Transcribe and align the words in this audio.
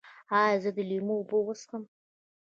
ایا 0.41 0.57
زه 0.63 0.69
د 0.77 0.79
لیمو 0.89 1.15
اوبه 1.19 1.37
وڅښم؟ 1.41 1.83